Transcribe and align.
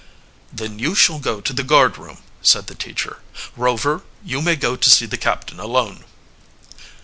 "Then 0.51 0.79
you 0.79 0.95
shall 0.95 1.19
go 1.19 1.41
to 1.41 1.53
the 1.53 1.61
guardroom," 1.61 2.17
said 2.41 2.65
the 2.65 2.73
teacher. 2.73 3.19
"Rover, 3.55 4.01
you 4.25 4.41
may 4.41 4.55
go 4.55 4.75
to 4.75 4.89
see 4.89 5.05
the 5.05 5.15
captain 5.15 5.59
alone." 5.59 6.05